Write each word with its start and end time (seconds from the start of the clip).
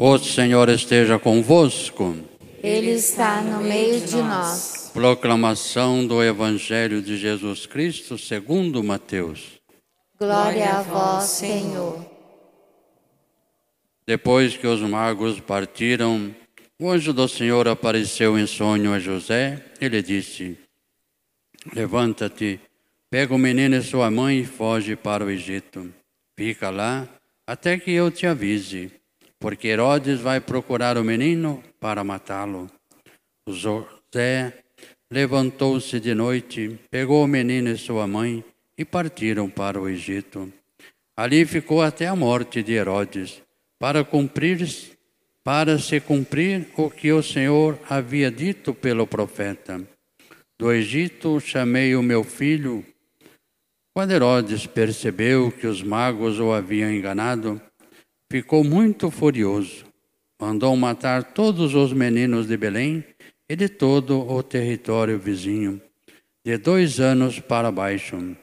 O 0.00 0.16
Senhor 0.16 0.68
esteja 0.68 1.18
convosco. 1.18 2.14
Ele 2.62 2.92
está 2.92 3.42
no 3.42 3.60
meio 3.60 4.00
de 4.00 4.14
nós. 4.18 4.92
Proclamação 4.94 6.06
do 6.06 6.22
Evangelho 6.22 7.02
de 7.02 7.16
Jesus 7.16 7.66
Cristo 7.66 8.16
segundo 8.16 8.84
Mateus. 8.84 9.58
Glória 10.16 10.70
a 10.70 10.82
vós, 10.82 11.24
Senhor. 11.24 12.08
Depois 14.06 14.56
que 14.56 14.68
os 14.68 14.80
magos 14.82 15.40
partiram, 15.40 16.32
o 16.80 16.88
anjo 16.88 17.12
do 17.12 17.26
Senhor 17.26 17.66
apareceu 17.66 18.38
em 18.38 18.46
sonho 18.46 18.94
a 18.94 19.00
José 19.00 19.64
e 19.80 19.88
lhe 19.88 20.00
disse: 20.00 20.56
Levanta-te, 21.74 22.60
pega 23.10 23.34
o 23.34 23.38
menino 23.38 23.74
e 23.74 23.82
sua 23.82 24.12
mãe 24.12 24.38
e 24.38 24.46
foge 24.46 24.94
para 24.94 25.24
o 25.24 25.30
Egito. 25.30 25.92
Fica 26.36 26.70
lá 26.70 27.08
até 27.44 27.76
que 27.76 27.90
eu 27.90 28.12
te 28.12 28.28
avise, 28.28 28.92
porque 29.38 29.68
Herodes 29.68 30.20
vai 30.20 30.40
procurar 30.40 30.98
o 30.98 31.04
menino 31.04 31.62
para 31.80 32.04
matá-lo. 32.04 32.70
José 33.48 34.52
levantou-se 35.10 35.98
de 36.00 36.14
noite, 36.14 36.78
pegou 36.90 37.24
o 37.24 37.28
menino 37.28 37.70
e 37.70 37.78
sua 37.78 38.06
mãe 38.06 38.44
e 38.76 38.84
partiram 38.84 39.48
para 39.48 39.80
o 39.80 39.88
Egito. 39.88 40.52
Ali 41.16 41.44
ficou 41.44 41.82
até 41.82 42.06
a 42.06 42.14
morte 42.14 42.62
de 42.62 42.72
Herodes, 42.72 43.42
para 43.78 44.04
cumprir 44.04 44.58
para 45.42 45.78
se 45.78 45.98
cumprir 45.98 46.68
o 46.76 46.90
que 46.90 47.10
o 47.10 47.22
Senhor 47.22 47.78
havia 47.88 48.30
dito 48.30 48.74
pelo 48.74 49.06
profeta. 49.06 49.80
Do 50.58 50.70
Egito 50.70 51.40
chamei 51.40 51.96
o 51.96 52.02
meu 52.02 52.22
filho. 52.22 52.84
Quando 53.94 54.10
Herodes 54.10 54.66
percebeu 54.66 55.50
que 55.50 55.66
os 55.66 55.82
magos 55.82 56.38
o 56.38 56.52
haviam 56.52 56.92
enganado, 56.92 57.62
ficou 58.30 58.62
muito 58.62 59.10
furioso. 59.10 59.84
Mandou 60.40 60.76
matar 60.76 61.32
todos 61.32 61.74
os 61.74 61.92
meninos 61.92 62.46
de 62.46 62.56
Belém 62.56 63.04
e 63.48 63.56
de 63.56 63.68
todo 63.68 64.20
o 64.20 64.42
território 64.42 65.18
vizinho, 65.18 65.80
de 66.44 66.56
dois 66.58 67.00
anos 67.00 67.40
para 67.40 67.72
baixo, 67.72 68.36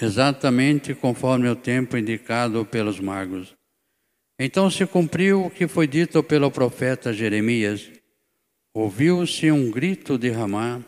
exatamente 0.00 0.94
conforme 0.94 1.48
o 1.48 1.56
tempo 1.56 1.96
indicado 1.96 2.64
pelos 2.64 3.00
magos. 3.00 3.56
Então 4.38 4.70
se 4.70 4.86
cumpriu 4.86 5.46
o 5.46 5.50
que 5.50 5.66
foi 5.66 5.86
dito 5.86 6.22
pelo 6.22 6.50
profeta 6.50 7.12
Jeremias. 7.12 7.90
Ouviu-se 8.74 9.50
um 9.50 9.70
grito 9.70 10.16
de 10.16 10.30
Ramá, 10.30 10.80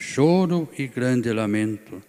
choro 0.00 0.68
e 0.76 0.86
grande 0.86 1.32
lamento. 1.32 2.02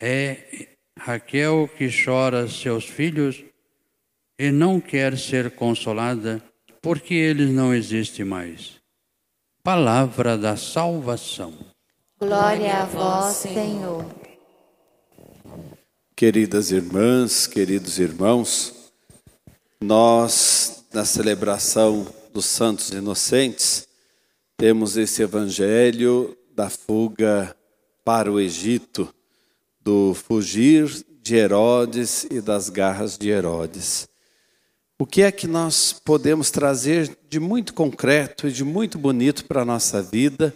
É 0.00 0.68
Raquel 0.98 1.68
que 1.76 1.88
chora 1.88 2.48
seus 2.48 2.84
filhos 2.84 3.44
e 4.38 4.50
não 4.50 4.80
quer 4.80 5.16
ser 5.16 5.50
consolada, 5.52 6.42
porque 6.82 7.14
eles 7.14 7.50
não 7.50 7.74
existem 7.74 8.24
mais. 8.24 8.72
Palavra 9.62 10.36
da 10.36 10.56
salvação. 10.56 11.54
Glória 12.20 12.82
a 12.82 12.84
vós, 12.84 13.36
Senhor. 13.36 14.04
Queridas 16.16 16.70
irmãs, 16.70 17.46
queridos 17.46 17.98
irmãos, 17.98 18.92
nós, 19.80 20.84
na 20.92 21.04
celebração 21.04 22.06
dos 22.32 22.46
Santos 22.46 22.90
Inocentes, 22.90 23.88
temos 24.56 24.96
esse 24.96 25.22
evangelho 25.22 26.36
da 26.54 26.70
fuga 26.70 27.56
para 28.04 28.30
o 28.30 28.38
Egito, 28.38 29.12
do 29.80 30.14
fugir 30.14 31.04
de 31.22 31.36
Herodes 31.36 32.26
e 32.30 32.40
das 32.40 32.68
garras 32.68 33.18
de 33.18 33.30
Herodes. 33.30 34.08
O 34.96 35.04
que 35.04 35.22
é 35.22 35.32
que 35.32 35.48
nós 35.48 35.92
podemos 35.92 36.52
trazer 36.52 37.18
de 37.28 37.40
muito 37.40 37.74
concreto 37.74 38.46
e 38.46 38.52
de 38.52 38.62
muito 38.62 38.96
bonito 38.96 39.44
para 39.44 39.62
a 39.62 39.64
nossa 39.64 40.00
vida 40.00 40.54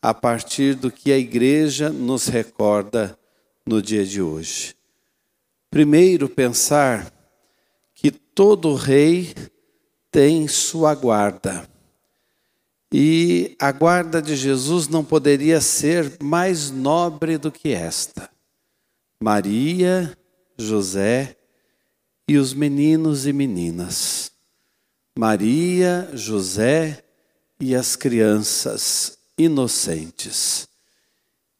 a 0.00 0.14
partir 0.14 0.76
do 0.76 0.88
que 0.88 1.10
a 1.10 1.18
igreja 1.18 1.90
nos 1.90 2.28
recorda 2.28 3.18
no 3.66 3.82
dia 3.82 4.06
de 4.06 4.22
hoje? 4.22 4.76
Primeiro, 5.68 6.28
pensar 6.28 7.12
que 7.92 8.12
todo 8.12 8.74
rei 8.74 9.34
tem 10.12 10.46
sua 10.46 10.94
guarda. 10.94 11.68
E 12.92 13.56
a 13.58 13.72
guarda 13.72 14.22
de 14.22 14.36
Jesus 14.36 14.86
não 14.86 15.04
poderia 15.04 15.60
ser 15.60 16.18
mais 16.22 16.70
nobre 16.70 17.36
do 17.36 17.50
que 17.50 17.70
esta. 17.72 18.30
Maria, 19.20 20.16
José 20.56 21.36
e 22.26 22.36
os 22.36 22.54
meninos 22.54 23.26
e 23.26 23.32
meninas. 23.32 24.32
Maria, 25.18 26.10
José 26.14 27.04
e 27.60 27.74
as 27.74 27.96
crianças 27.96 29.18
inocentes. 29.36 30.68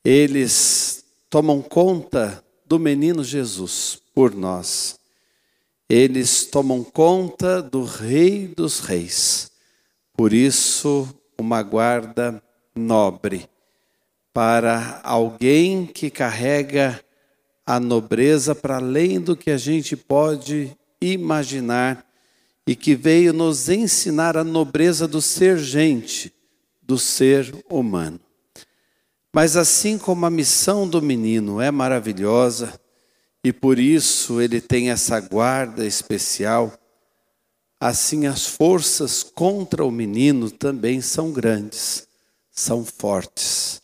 Eles 0.05 1.05
tomam 1.29 1.61
conta 1.61 2.43
do 2.67 2.79
menino 2.79 3.23
Jesus 3.23 4.01
por 4.15 4.35
nós. 4.35 4.99
Eles 5.89 6.47
tomam 6.47 6.83
conta 6.83 7.61
do 7.61 7.85
Rei 7.85 8.49
dos 8.49 8.81
Reis. 8.81 9.51
Por 10.15 10.33
isso, 10.33 11.09
uma 11.39 11.63
guarda 11.63 12.43
nobre 12.75 13.49
para 14.33 15.01
alguém 15.05 15.85
que 15.85 16.11
carrega 16.11 17.03
a 17.65 17.79
nobreza 17.79 18.55
para 18.55 18.77
além 18.77 19.21
do 19.21 19.37
que 19.37 19.51
a 19.51 19.57
gente 19.57 19.97
pode 19.97 20.77
imaginar 21.01 22.07
e 22.67 22.77
que 22.77 22.95
veio 22.95 23.33
nos 23.33 23.69
ensinar 23.69 24.37
a 24.37 24.45
nobreza 24.45 25.09
do 25.09 25.21
ser 25.21 25.59
gente, 25.59 26.33
do 26.81 26.99
ser 26.99 27.53
humano. 27.69 28.21
Mas 29.33 29.57
assim 29.57 29.97
como 29.97 30.27
a 30.27 30.31
missão 30.31 30.87
do 30.87 31.01
menino 31.01 31.61
é 31.61 31.71
maravilhosa 31.71 32.79
e 33.43 33.53
por 33.53 33.79
isso 33.79 34.41
ele 34.41 34.61
tem 34.61 34.91
essa 34.91 35.19
guarda 35.19 35.85
especial, 35.85 36.73
assim 37.81 38.27
as 38.27 38.47
forças 38.47 39.23
contra 39.23 39.85
o 39.85 39.91
menino 39.91 40.51
também 40.51 41.01
são 41.01 41.33
grandes, 41.33 42.07
são 42.51 42.85
fortes. 42.85 43.81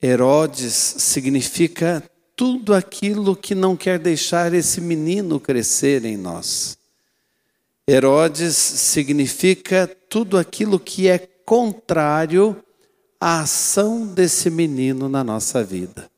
Herodes 0.00 0.72
significa 0.72 2.08
tudo 2.38 2.72
aquilo 2.72 3.34
que 3.34 3.52
não 3.52 3.76
quer 3.76 3.98
deixar 3.98 4.54
esse 4.54 4.80
menino 4.80 5.40
crescer 5.40 6.04
em 6.04 6.16
nós. 6.16 6.78
Herodes 7.90 8.54
significa 8.54 9.90
tudo 10.08 10.38
aquilo 10.38 10.78
que 10.78 11.08
é 11.08 11.18
contrário 11.18 12.56
à 13.20 13.40
ação 13.40 14.06
desse 14.06 14.50
menino 14.50 15.08
na 15.08 15.24
nossa 15.24 15.64
vida. 15.64 16.08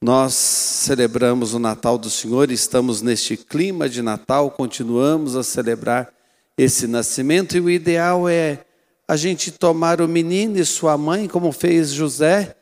Nós 0.00 0.34
celebramos 0.34 1.52
o 1.52 1.58
Natal 1.58 1.98
do 1.98 2.08
Senhor, 2.08 2.52
estamos 2.52 3.02
neste 3.02 3.36
clima 3.36 3.88
de 3.88 4.00
Natal, 4.00 4.48
continuamos 4.52 5.34
a 5.34 5.42
celebrar 5.42 6.14
esse 6.56 6.86
nascimento 6.86 7.56
e 7.56 7.60
o 7.60 7.68
ideal 7.68 8.28
é 8.28 8.64
a 9.08 9.16
gente 9.16 9.50
tomar 9.50 10.00
o 10.00 10.06
menino 10.06 10.60
e 10.60 10.64
sua 10.64 10.96
mãe, 10.96 11.26
como 11.26 11.50
fez 11.50 11.90
José, 11.90 12.54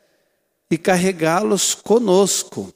e 0.69 0.77
carregá-los 0.77 1.73
conosco. 1.73 2.73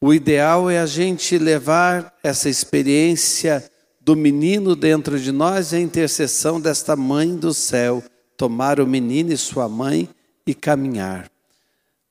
O 0.00 0.12
ideal 0.12 0.68
é 0.68 0.78
a 0.78 0.86
gente 0.86 1.38
levar 1.38 2.14
essa 2.22 2.48
experiência 2.48 3.64
do 4.00 4.14
menino 4.14 4.76
dentro 4.76 5.18
de 5.18 5.32
nós 5.32 5.72
e 5.72 5.76
a 5.76 5.80
intercessão 5.80 6.60
desta 6.60 6.94
mãe 6.94 7.34
do 7.34 7.54
céu, 7.54 8.02
tomar 8.36 8.80
o 8.80 8.86
menino 8.86 9.32
e 9.32 9.36
sua 9.36 9.66
mãe 9.66 10.08
e 10.46 10.52
caminhar. 10.52 11.30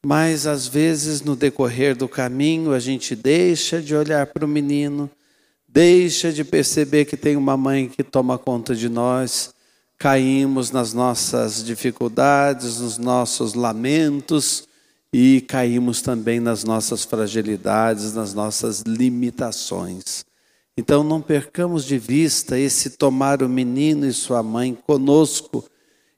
Mas 0.03 0.47
às 0.47 0.67
vezes 0.67 1.21
no 1.21 1.35
decorrer 1.35 1.95
do 1.95 2.09
caminho 2.09 2.73
a 2.73 2.79
gente 2.79 3.15
deixa 3.15 3.79
de 3.79 3.95
olhar 3.95 4.25
para 4.27 4.43
o 4.43 4.47
menino, 4.47 5.09
deixa 5.67 6.33
de 6.33 6.43
perceber 6.43 7.05
que 7.05 7.15
tem 7.15 7.35
uma 7.35 7.55
mãe 7.55 7.87
que 7.87 8.03
toma 8.03 8.39
conta 8.39 8.75
de 8.75 8.89
nós, 8.89 9.52
caímos 10.03 10.69
nas 10.69 10.93
nossas 10.93 11.63
dificuldades, 11.63 12.81
nos 12.81 12.97
nossos 12.97 13.53
lamentos 13.53 14.67
e 15.13 15.39
caímos 15.47 16.01
também 16.01 16.41
nas 16.41 16.65
nossas 16.65 17.05
fragilidades, 17.05 18.13
nas 18.13 18.33
nossas 18.33 18.81
limitações. 18.81 20.25
Então 20.75 21.05
não 21.05 21.21
percamos 21.21 21.85
de 21.85 21.97
vista 21.97 22.59
esse 22.59 22.97
tomar 22.97 23.41
o 23.41 23.47
menino 23.47 24.05
e 24.05 24.11
sua 24.11 24.43
mãe 24.43 24.77
conosco 24.85 25.63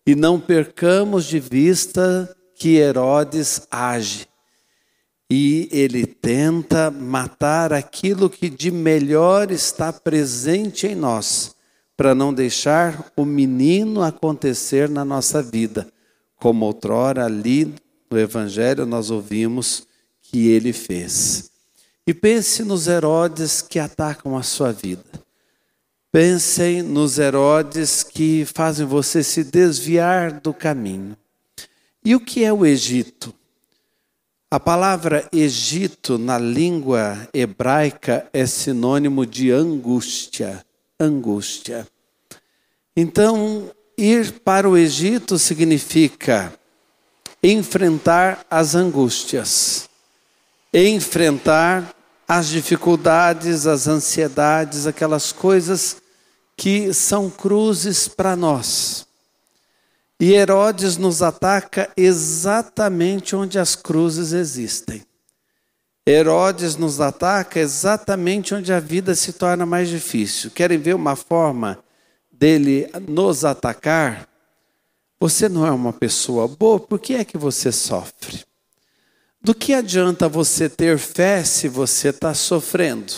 e 0.04 0.16
não 0.16 0.40
percamos 0.40 1.26
de 1.26 1.40
vista 1.40 2.36
que 2.56 2.78
Herodes 2.78 3.68
age. 3.70 4.28
E 5.30 5.70
ele 5.72 6.08
tenta 6.08 6.90
matar 6.90 7.72
aquilo 7.72 8.32
que 8.32 8.50
de 8.50 8.72
melhor 8.72 9.52
está 9.52 9.94
presente 9.94 10.88
em 10.88 10.96
nós 10.96 11.55
para 11.96 12.14
não 12.14 12.34
deixar 12.34 13.12
o 13.16 13.24
menino 13.24 14.02
acontecer 14.02 14.90
na 14.90 15.06
nossa 15.06 15.42
vida, 15.42 15.88
como 16.38 16.66
outrora 16.66 17.26
ali 17.26 17.74
no 18.10 18.20
Evangelho 18.20 18.86
nós 18.86 19.10
ouvimos 19.10 19.88
que 20.22 20.48
ele 20.48 20.74
fez. 20.74 21.50
E 22.08 22.14
pense 22.14 22.64
nos 22.64 22.88
Herodes 22.88 23.62
que 23.62 23.80
atacam 23.80 24.38
a 24.38 24.44
sua 24.44 24.72
vida. 24.72 25.04
Pensem 26.12 26.82
nos 26.82 27.18
Herodes 27.18 28.04
que 28.04 28.46
fazem 28.46 28.86
você 28.86 29.24
se 29.24 29.44
desviar 29.44 30.40
do 30.40 30.54
caminho. 30.54 31.18
E 32.04 32.16
o 32.16 32.20
que 32.20 32.44
é 32.44 32.54
o 32.54 32.66
Egito? 32.66 33.34
A 34.50 34.60
palavra 34.60 35.28
Egito 35.34 36.18
na 36.18 36.38
língua 36.38 37.28
hebraica 37.34 38.30
é 38.32 38.46
sinônimo 38.46 39.26
de 39.26 39.52
angústia, 39.52 40.64
angústia. 41.00 41.88
Então, 42.96 43.72
ir 43.98 44.40
para 44.40 44.70
o 44.70 44.78
Egito 44.78 45.38
significa 45.38 46.54
enfrentar 47.44 48.46
as 48.50 48.76
angústias, 48.76 49.90
enfrentar 50.74 51.94
as 52.28 52.48
dificuldades, 52.48 53.68
as 53.68 53.88
ansiedades, 53.88 54.88
aquelas 54.88 55.32
coisas 55.32 55.98
que 56.58 56.94
são 56.94 57.30
cruzes 57.30 58.08
para 58.08 58.36
nós. 58.36 59.06
E 60.20 60.34
Herodes 60.34 60.98
nos 60.98 61.22
ataca 61.22 61.92
exatamente 61.96 63.36
onde 63.36 63.60
as 63.60 63.76
cruzes 63.76 64.32
existem. 64.32 65.06
Herodes 66.08 66.76
nos 66.76 67.02
ataca 67.02 67.60
exatamente 67.60 68.54
onde 68.54 68.72
a 68.72 68.80
vida 68.80 69.16
se 69.16 69.34
torna 69.34 69.66
mais 69.66 69.90
difícil. 69.90 70.52
Querem 70.52 70.78
ver 70.78 70.94
uma 70.94 71.16
forma 71.16 71.84
dele 72.32 72.88
nos 73.08 73.44
atacar? 73.44 74.30
Você 75.20 75.50
não 75.50 75.66
é 75.66 75.72
uma 75.72 75.92
pessoa 75.92 76.48
boa, 76.48 76.80
por 76.80 77.00
que 77.00 77.16
é 77.16 77.26
que 77.26 77.38
você 77.38 77.72
sofre? 77.72 78.44
Do 79.42 79.56
que 79.56 79.74
adianta 79.74 80.30
você 80.30 80.70
ter 80.70 81.00
fé 81.00 81.44
se 81.44 81.68
você 81.68 82.10
está 82.10 82.36
sofrendo? 82.36 83.14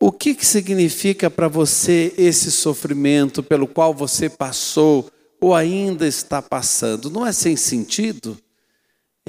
O 0.00 0.10
que, 0.10 0.34
que 0.34 0.46
significa 0.46 1.28
para 1.28 1.48
você 1.48 2.14
esse 2.16 2.50
sofrimento 2.50 3.42
pelo 3.42 3.66
qual 3.66 3.92
você 3.92 4.30
passou 4.30 5.10
ou 5.40 5.54
ainda 5.54 6.06
está 6.06 6.40
passando? 6.40 7.10
Não 7.10 7.26
é 7.26 7.32
sem 7.32 7.56
sentido? 7.56 8.38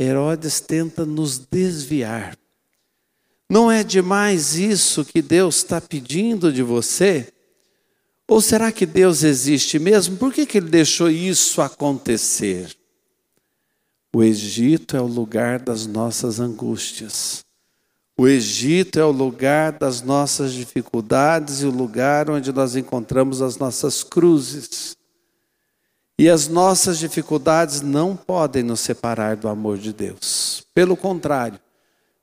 Herodes 0.02 0.62
tenta 0.62 1.06
nos 1.06 1.38
desviar. 1.38 2.38
Não 3.50 3.70
é 3.70 3.84
demais 3.84 4.56
isso 4.56 5.04
que 5.04 5.22
Deus 5.22 5.58
está 5.58 5.82
pedindo 5.82 6.54
de 6.54 6.64
você? 6.64 7.34
Ou 8.26 8.40
será 8.40 8.72
que 8.72 8.86
Deus 8.86 9.24
existe 9.24 9.78
mesmo? 9.78 10.16
Por 10.16 10.32
que, 10.32 10.46
que 10.46 10.58
Ele 10.60 10.70
deixou 10.70 11.10
isso 11.10 11.62
acontecer? 11.62 12.74
O 14.16 14.24
Egito 14.24 14.96
é 14.96 15.02
o 15.02 15.08
lugar 15.08 15.60
das 15.60 15.86
nossas 15.86 16.40
angústias. 16.40 17.44
O 18.18 18.28
Egito 18.28 19.00
é 19.00 19.04
o 19.04 19.12
lugar 19.12 19.74
das 19.74 20.02
nossas 20.02 20.54
dificuldades 20.54 21.62
e 21.62 21.66
o 21.66 21.72
lugar 21.72 22.30
onde 22.30 22.54
nós 22.54 22.76
encontramos 22.76 23.42
as 23.42 23.58
nossas 23.58 24.04
cruzes. 24.04 24.96
E 26.20 26.28
as 26.28 26.50
nossas 26.50 27.00
dificuldades 27.00 27.80
não 27.80 28.14
podem 28.14 28.62
nos 28.62 28.82
separar 28.82 29.38
do 29.38 29.48
amor 29.48 29.78
de 29.78 29.94
Deus. 29.94 30.66
Pelo 30.74 30.98
contrário, 30.98 31.58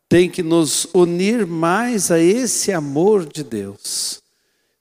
tem 0.06 0.28
que 0.28 0.42
nos 0.42 0.86
unir 0.92 1.46
mais 1.46 2.10
a 2.10 2.20
esse 2.20 2.70
amor 2.72 3.24
de 3.24 3.42
Deus. 3.42 4.20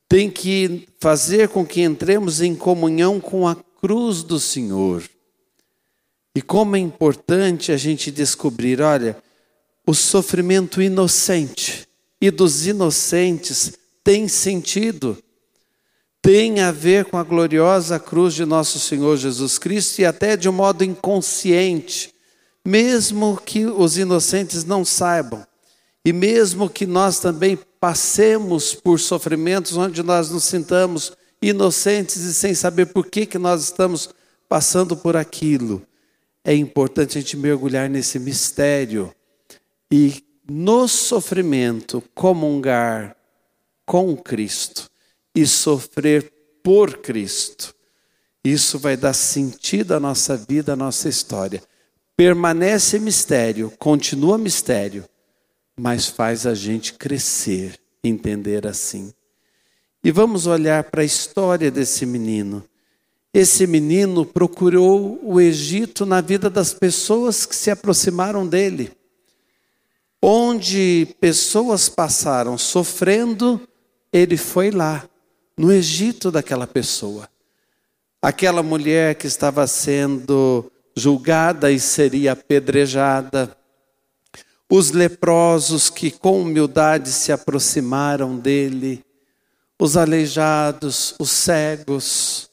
Tem 0.10 0.30
que 0.30 0.86
fazer 1.00 1.48
com 1.48 1.66
que 1.66 1.82
entremos 1.82 2.42
em 2.42 2.54
comunhão 2.54 3.22
com 3.22 3.48
a 3.48 3.56
cruz 3.56 4.22
do 4.22 4.38
Senhor. 4.38 5.02
E 6.36 6.42
como 6.42 6.76
é 6.76 6.80
importante 6.80 7.72
a 7.72 7.78
gente 7.78 8.12
descobrir, 8.12 8.82
olha, 8.82 9.16
o 9.88 9.94
sofrimento 9.94 10.82
inocente 10.82 11.88
e 12.20 12.30
dos 12.30 12.68
inocentes 12.68 13.78
tem 14.04 14.28
sentido, 14.28 15.18
tem 16.25 16.60
a 16.60 16.72
ver 16.72 17.06
com 17.06 17.19
a 17.19 17.24
gloriosa 17.24 18.00
cruz 18.00 18.33
de 18.33 18.45
nosso 18.45 18.80
Senhor 18.80 19.16
Jesus 19.16 19.60
Cristo 19.60 20.00
e 20.00 20.06
até 20.06 20.36
de 20.36 20.50
um 20.50 20.51
modo 20.51 20.83
inconsciente, 20.83 22.16
mesmo 22.66 23.39
que 23.45 23.68
os 23.68 23.95
inocentes 23.95 24.63
não 24.63 24.83
saibam, 24.83 25.45
e 26.04 26.12
mesmo 26.12 26.68
que 26.68 26.88
nós 26.88 27.19
também 27.19 27.56
passemos 27.80 28.74
por 28.74 29.00
sofrimentos 29.00 29.77
onde 29.77 30.01
nós 30.01 30.31
nos 30.31 30.45
sintamos 30.45 31.13
inocentes 31.39 32.24
e 32.24 32.33
sem 32.33 32.56
saber 32.56 32.88
por 32.88 33.06
que, 33.06 33.27
que 33.27 33.38
nós 33.38 33.62
estamos 33.62 34.10
passando 34.50 34.98
por 34.98 35.16
aquilo, 35.16 35.83
é 36.44 36.56
importante 36.56 37.19
a 37.19 37.22
gente 37.22 37.38
mergulhar 37.38 37.88
nesse 37.88 38.18
mistério 38.18 39.13
e 39.92 40.24
no 40.50 40.88
sofrimento 40.88 42.01
comungar 42.16 43.16
com 43.86 44.18
Cristo 44.18 44.89
e 45.36 45.46
sofrer 45.46 46.32
por 46.64 46.98
Cristo. 46.98 47.76
Isso 48.44 48.80
vai 48.80 48.96
dar 48.96 49.14
sentido 49.14 49.94
à 49.94 50.00
nossa 50.00 50.38
vida, 50.38 50.74
à 50.74 50.76
nossa 50.76 51.10
história. 51.10 51.62
Permanece 52.16 52.98
mistério, 52.98 53.72
continua 53.78 54.38
mistério, 54.38 55.04
mas 55.78 56.08
faz 56.08 56.48
a 56.48 56.56
gente 56.56 56.94
crescer, 56.94 57.80
entender 58.04 58.66
assim. 58.66 59.14
E 60.04 60.12
vamos 60.12 60.48
olhar 60.48 60.86
para 60.86 61.02
a 61.02 61.06
história 61.06 61.70
desse 61.70 62.06
menino. 62.06 62.64
Esse 63.34 63.68
menino 63.68 64.26
procurou 64.26 65.20
o 65.22 65.42
Egito 65.42 66.06
na 66.06 66.22
vida 66.22 66.50
das 66.50 66.74
pessoas 66.74 67.46
que 67.46 67.56
se 67.56 67.70
aproximaram 67.70 68.48
dele 68.48 68.92
onde 70.28 71.08
pessoas 71.20 71.88
passaram 71.88 72.58
sofrendo, 72.58 73.62
ele 74.12 74.36
foi 74.38 74.72
lá, 74.72 75.08
no 75.57 75.72
Egito 75.72 76.31
daquela 76.31 76.68
pessoa. 76.68 77.30
Aquela 78.22 78.63
mulher 78.63 79.16
que 79.16 79.28
estava 79.28 79.66
sendo 79.68 80.72
julgada 80.96 81.72
e 81.72 81.80
seria 81.80 82.31
apedrejada, 82.31 83.56
os 84.69 84.92
leprosos 84.92 85.90
que 85.90 86.10
com 86.10 86.42
humildade 86.42 87.12
se 87.12 87.31
aproximaram 87.31 88.38
dele, 88.38 89.06
os 89.80 89.96
aleijados, 89.96 91.13
os 91.19 91.30
cegos, 91.30 92.50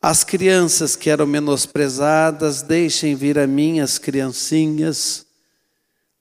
as 0.00 0.24
crianças 0.24 0.96
que 0.96 1.10
eram 1.10 1.26
menosprezadas, 1.26 2.62
deixem 2.62 3.14
vir 3.14 3.38
a 3.38 3.46
mim 3.46 3.80
as 3.80 3.98
criancinhas. 3.98 5.26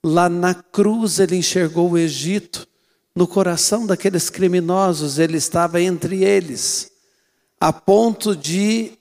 Lá 0.04 0.30
na 0.30 0.54
cruz 0.54 1.20
ele 1.20 1.38
enxergou 1.38 1.92
o 1.92 1.98
Egito, 1.98 2.68
no 3.16 3.26
coração 3.28 3.86
daqueles 3.86 4.30
criminosos, 4.30 5.18
ele 5.18 5.38
estava 5.38 5.82
entre 5.82 6.24
eles, 6.24 6.92
a 7.60 7.72
ponto 7.72 8.36
de 8.36 8.92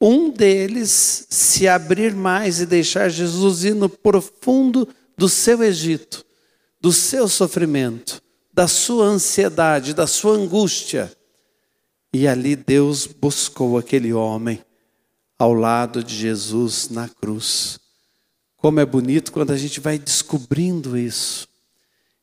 um 0.00 0.30
deles 0.30 1.26
se 1.30 1.66
abrir 1.66 2.14
mais 2.14 2.60
e 2.60 2.66
deixar 2.66 3.08
Jesus 3.08 3.64
ir 3.64 3.74
no 3.74 3.88
profundo 3.88 4.86
do 5.16 5.28
seu 5.28 5.62
Egito, 5.62 6.24
do 6.80 6.92
seu 6.92 7.26
sofrimento, 7.26 8.22
da 8.52 8.68
sua 8.68 9.06
ansiedade, 9.06 9.94
da 9.94 10.06
sua 10.06 10.34
angústia. 10.34 11.12
E 12.12 12.28
ali 12.28 12.54
Deus 12.54 13.06
buscou 13.06 13.76
aquele 13.78 14.12
homem 14.12 14.62
ao 15.38 15.52
lado 15.52 16.04
de 16.04 16.14
Jesus 16.14 16.88
na 16.90 17.08
cruz. 17.08 17.80
Como 18.56 18.80
é 18.80 18.86
bonito 18.86 19.32
quando 19.32 19.52
a 19.52 19.56
gente 19.56 19.80
vai 19.80 19.98
descobrindo 19.98 20.96
isso. 20.96 21.48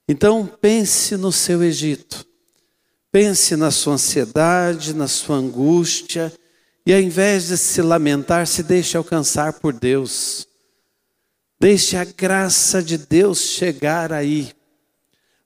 Então, 0.07 0.45
pense 0.45 1.17
no 1.17 1.31
seu 1.31 1.63
Egito. 1.63 2.25
Pense 3.11 3.55
na 3.55 3.71
sua 3.71 3.93
ansiedade, 3.93 4.93
na 4.93 5.07
sua 5.07 5.37
angústia, 5.37 6.31
e 6.85 6.93
ao 6.93 6.99
invés 6.99 7.47
de 7.47 7.57
se 7.57 7.81
lamentar, 7.81 8.45
se 8.45 8.61
deixe 8.61 8.97
alcançar 8.97 9.53
por 9.53 9.73
Deus. 9.73 10.47
Deixe 11.59 11.97
a 11.97 12.03
graça 12.03 12.83
de 12.83 12.97
Deus 12.97 13.39
chegar 13.39 14.11
aí. 14.11 14.53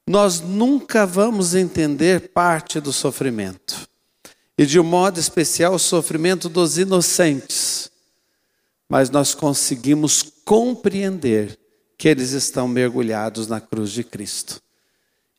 Nós 0.05 0.41
nunca 0.41 1.05
vamos 1.05 1.53
entender 1.53 2.29
parte 2.29 2.79
do 2.79 2.91
sofrimento, 2.91 3.87
e 4.57 4.65
de 4.65 4.79
um 4.79 4.83
modo 4.83 5.19
especial 5.19 5.75
o 5.75 5.79
sofrimento 5.79 6.49
dos 6.49 6.77
inocentes 6.77 7.89
mas 8.89 9.11
nós 9.11 9.35
conseguimos 9.35 10.23
compreender 10.43 11.57
que 11.99 12.07
eles 12.07 12.31
estão 12.31 12.65
mergulhados 12.65 13.47
na 13.47 13.59
cruz 13.59 13.91
de 13.91 14.05
Cristo. 14.05 14.61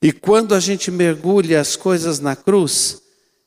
E 0.02 0.12
quando 0.12 0.54
a 0.54 0.60
gente 0.60 0.90
mergulha 0.90 1.58
as 1.58 1.74
coisas 1.74 2.20
na 2.20 2.36
cruz, 2.36 3.00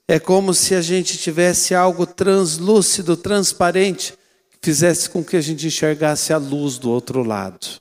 é 0.08 0.20
como 0.20 0.52
se 0.52 0.74
a 0.74 0.82
gente 0.82 1.16
tivesse 1.20 1.76
algo 1.76 2.08
translúcido, 2.08 3.16
transparente, 3.16 4.16
que 4.50 4.58
fizesse 4.64 5.12
com 5.12 5.24
que 5.24 5.38
a 5.38 5.42
gente 5.42 5.68
enxergasse 5.68 6.34
a 6.34 6.38
luz 6.38 6.80
do 6.80 6.90
outro 6.90 7.22
lado. 7.22 7.80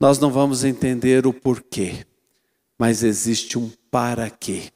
Nós 0.00 0.18
não 0.18 0.32
vamos 0.32 0.64
entender 0.64 1.26
o 1.26 1.34
porquê, 1.34 2.06
mas 2.78 3.02
existe 3.02 3.58
um 3.58 3.70
para 3.90 4.30
quê. 4.30 4.72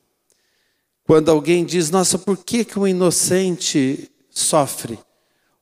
Quando 1.04 1.30
alguém 1.30 1.64
diz, 1.64 1.88
nossa, 1.90 2.18
por 2.18 2.36
que, 2.36 2.66
que 2.66 2.78
o 2.78 2.86
inocente 2.86 4.10
sofre? 4.28 4.98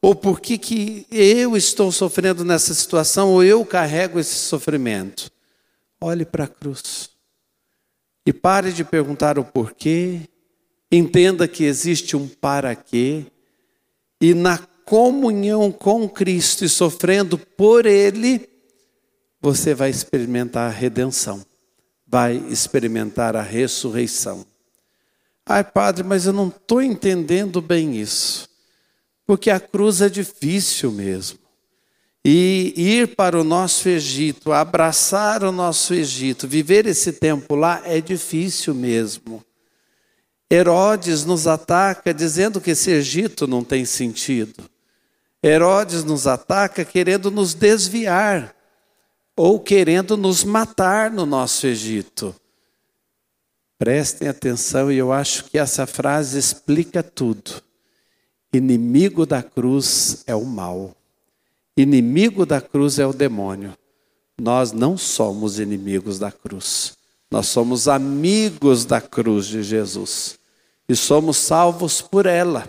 Ou 0.02 0.16
por 0.16 0.40
que, 0.40 0.58
que 0.58 1.06
eu 1.12 1.56
estou 1.56 1.92
sofrendo 1.92 2.44
nessa 2.44 2.74
situação, 2.74 3.30
ou 3.30 3.44
eu 3.44 3.64
carrego 3.64 4.18
esse 4.18 4.34
sofrimento? 4.34 5.30
Olhe 6.00 6.24
para 6.24 6.44
a 6.44 6.48
cruz. 6.48 7.10
E 8.26 8.32
pare 8.32 8.72
de 8.72 8.82
perguntar 8.82 9.38
o 9.38 9.44
porquê, 9.44 10.28
entenda 10.90 11.46
que 11.46 11.62
existe 11.62 12.16
um 12.16 12.26
para 12.26 12.74
quê, 12.74 13.26
e 14.20 14.34
na 14.34 14.58
comunhão 14.84 15.70
com 15.70 16.08
Cristo 16.08 16.64
e 16.64 16.68
sofrendo 16.68 17.38
por 17.38 17.86
Ele, 17.86 18.48
você 19.40 19.74
vai 19.74 19.90
experimentar 19.90 20.68
a 20.68 20.74
redenção, 20.74 21.44
vai 22.06 22.36
experimentar 22.48 23.36
a 23.36 23.42
ressurreição. 23.42 24.44
Ai, 25.46 25.64
padre, 25.64 26.04
mas 26.04 26.26
eu 26.26 26.32
não 26.32 26.48
estou 26.48 26.82
entendendo 26.82 27.60
bem 27.60 27.96
isso, 27.96 28.48
porque 29.26 29.50
a 29.50 29.60
cruz 29.60 30.00
é 30.00 30.08
difícil 30.08 30.90
mesmo. 30.90 31.38
E 32.24 32.72
ir 32.76 33.16
para 33.16 33.40
o 33.40 33.42
nosso 33.42 33.88
Egito, 33.88 34.52
abraçar 34.52 35.42
o 35.42 35.50
nosso 35.50 35.92
Egito, 35.92 36.46
viver 36.46 36.86
esse 36.86 37.12
tempo 37.12 37.56
lá 37.56 37.82
é 37.84 38.00
difícil 38.00 38.74
mesmo. 38.74 39.44
Herodes 40.50 41.24
nos 41.24 41.46
ataca 41.46 42.14
dizendo 42.14 42.60
que 42.60 42.72
esse 42.72 42.90
Egito 42.90 43.46
não 43.46 43.64
tem 43.64 43.84
sentido. 43.84 44.70
Herodes 45.42 46.04
nos 46.04 46.26
ataca 46.26 46.84
querendo 46.84 47.30
nos 47.30 47.54
desviar 47.54 48.54
ou 49.34 49.58
querendo 49.58 50.16
nos 50.16 50.44
matar 50.44 51.10
no 51.10 51.26
nosso 51.26 51.66
Egito. 51.66 52.34
Prestem 53.78 54.28
atenção 54.28 54.92
e 54.92 54.98
eu 54.98 55.10
acho 55.10 55.46
que 55.46 55.58
essa 55.58 55.86
frase 55.86 56.38
explica 56.38 57.02
tudo. 57.02 57.60
Inimigo 58.52 59.24
da 59.24 59.42
cruz 59.42 60.22
é 60.26 60.34
o 60.34 60.44
mal. 60.44 60.94
Inimigo 61.76 62.44
da 62.44 62.60
cruz 62.60 62.98
é 62.98 63.06
o 63.06 63.12
demônio. 63.12 63.74
Nós 64.38 64.72
não 64.72 64.96
somos 64.98 65.58
inimigos 65.58 66.18
da 66.18 66.30
cruz. 66.30 66.96
Nós 67.30 67.46
somos 67.46 67.88
amigos 67.88 68.84
da 68.84 69.00
cruz 69.00 69.46
de 69.46 69.62
Jesus 69.62 70.38
e 70.88 70.94
somos 70.94 71.38
salvos 71.38 72.02
por 72.02 72.26
ela. 72.26 72.68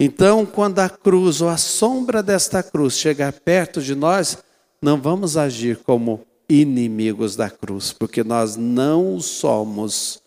Então, 0.00 0.44
quando 0.44 0.80
a 0.80 0.88
cruz 0.88 1.40
ou 1.40 1.48
a 1.48 1.56
sombra 1.56 2.22
desta 2.22 2.62
cruz 2.62 2.94
chegar 2.94 3.32
perto 3.32 3.80
de 3.80 3.94
nós, 3.94 4.38
não 4.80 5.00
vamos 5.00 5.36
agir 5.36 5.76
como 5.78 6.26
inimigos 6.48 7.36
da 7.36 7.50
cruz, 7.50 7.92
porque 7.92 8.24
nós 8.24 8.56
não 8.56 9.20
somos. 9.20 10.20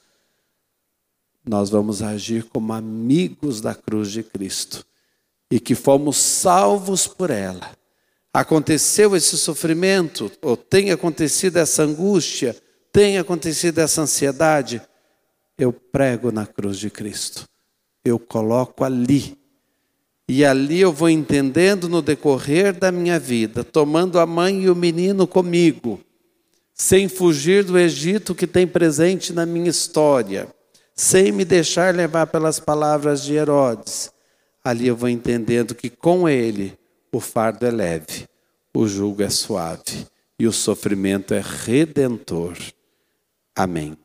Nós 1.47 1.69
vamos 1.69 2.01
agir 2.01 2.43
como 2.43 2.71
amigos 2.71 3.61
da 3.61 3.73
cruz 3.73 4.11
de 4.11 4.23
Cristo 4.23 4.85
e 5.49 5.59
que 5.59 5.75
fomos 5.75 6.17
salvos 6.17 7.07
por 7.07 7.29
ela. 7.29 7.71
Aconteceu 8.33 9.15
esse 9.15 9.37
sofrimento, 9.37 10.31
ou 10.41 10.55
tem 10.55 10.91
acontecido 10.91 11.57
essa 11.57 11.83
angústia, 11.83 12.55
tem 12.93 13.17
acontecido 13.17 13.79
essa 13.79 14.01
ansiedade, 14.01 14.81
eu 15.57 15.73
prego 15.73 16.31
na 16.31 16.45
cruz 16.45 16.79
de 16.79 16.89
Cristo. 16.89 17.45
Eu 18.05 18.17
coloco 18.17 18.83
ali. 18.83 19.37
E 20.27 20.45
ali 20.45 20.79
eu 20.79 20.93
vou 20.93 21.09
entendendo 21.09 21.89
no 21.89 22.01
decorrer 22.01 22.73
da 22.73 22.91
minha 22.91 23.19
vida, 23.19 23.63
tomando 23.63 24.17
a 24.17 24.25
mãe 24.25 24.63
e 24.63 24.69
o 24.69 24.75
menino 24.75 25.27
comigo, 25.27 25.99
sem 26.73 27.09
fugir 27.09 27.65
do 27.65 27.77
Egito 27.77 28.33
que 28.33 28.47
tem 28.47 28.65
presente 28.65 29.33
na 29.33 29.45
minha 29.45 29.69
história, 29.69 30.47
sem 30.95 31.31
me 31.31 31.45
deixar 31.45 31.93
levar 31.93 32.27
pelas 32.27 32.59
palavras 32.59 33.23
de 33.23 33.33
Herodes. 33.33 34.11
Ali 34.63 34.87
eu 34.87 34.95
vou 34.95 35.09
entendendo 35.09 35.73
que 35.73 35.89
com 35.89 36.29
ele 36.29 36.77
o 37.11 37.19
fardo 37.19 37.65
é 37.65 37.71
leve, 37.71 38.27
o 38.73 38.87
jugo 38.87 39.23
é 39.23 39.29
suave 39.29 40.05
e 40.39 40.47
o 40.47 40.51
sofrimento 40.51 41.33
é 41.33 41.41
redentor. 41.41 42.57
Amém. 43.55 43.97